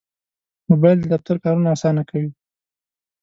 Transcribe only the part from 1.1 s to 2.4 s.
دفتر کارونه اسانه کوي.